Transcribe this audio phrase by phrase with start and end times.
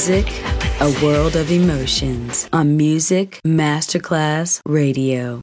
[0.00, 0.32] Music,
[0.80, 5.42] a world of emotions on Music Masterclass Radio.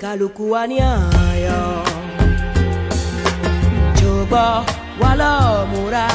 [0.00, 0.76] kálukú wa ní
[1.26, 1.62] àyọ̀
[3.98, 4.48] jọ̀gbọ́
[5.00, 6.06] wa lọ́ọ́ múra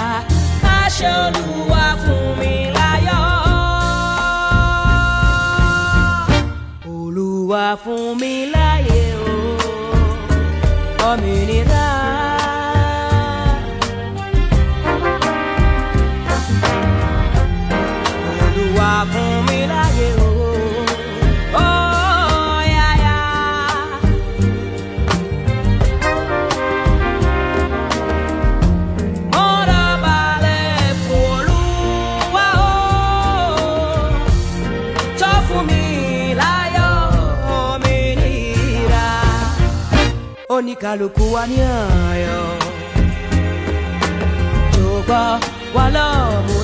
[0.64, 3.24] ká ṣe olúwa fún mi láyọ̀.
[6.98, 9.34] olúwa fún mi láyé o
[11.10, 11.65] ọmọ ènìyàn.
[40.86, 42.42] kaloku wanyayo
[44.78, 45.40] jogwa
[45.76, 46.55] walomu.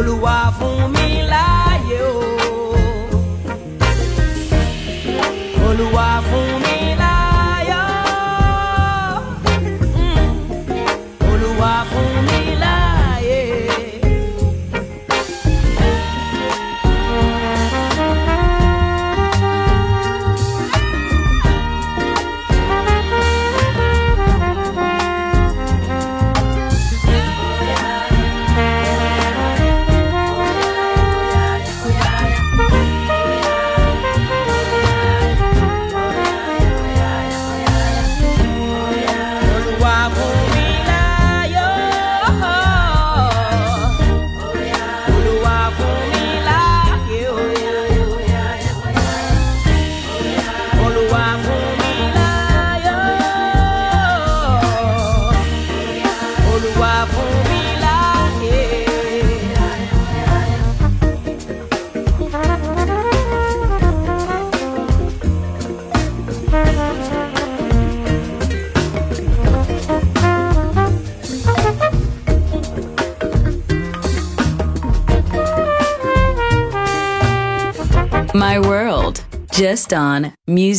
[0.00, 0.79] Oluwafun